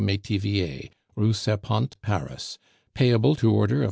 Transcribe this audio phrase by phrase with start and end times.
[0.03, 2.57] Metivier, Rue Serpente, Paris,
[2.95, 3.79] payable to order of M.